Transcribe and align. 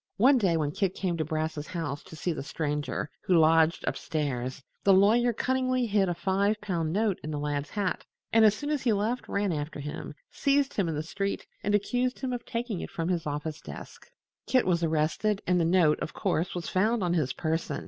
One 0.17 0.39
day, 0.39 0.57
when 0.57 0.71
Kit 0.71 0.95
came 0.95 1.15
to 1.17 1.23
Brass's 1.23 1.67
house 1.67 2.01
to 2.05 2.15
see 2.15 2.33
the 2.33 2.41
Stranger, 2.41 3.07
who 3.23 3.37
lodged 3.37 3.85
up 3.87 3.95
stairs, 3.95 4.63
the 4.83 4.93
lawyer 4.95 5.31
cunningly 5.31 5.85
hid 5.85 6.09
a 6.09 6.15
five 6.15 6.59
pound 6.59 6.91
note 6.91 7.19
in 7.23 7.29
the 7.29 7.37
lad's 7.37 7.69
hat 7.69 8.03
and 8.33 8.43
as 8.43 8.55
soon 8.55 8.71
as 8.71 8.81
he 8.81 8.93
left 8.93 9.27
ran 9.29 9.51
after 9.51 9.79
him, 9.79 10.15
seized 10.31 10.73
him 10.73 10.89
in 10.89 10.95
the 10.95 11.03
street 11.03 11.45
and 11.61 11.75
accused 11.75 12.17
him 12.21 12.33
of 12.33 12.43
taking 12.47 12.79
it 12.79 12.89
from 12.89 13.09
his 13.09 13.27
office 13.27 13.61
desk. 13.61 14.09
Kit 14.47 14.65
was 14.65 14.81
arrested, 14.83 15.43
and 15.45 15.59
the 15.61 15.65
note, 15.65 15.99
of 15.99 16.15
course, 16.15 16.55
was 16.55 16.67
found 16.67 17.03
on 17.03 17.13
his 17.13 17.31
person. 17.33 17.79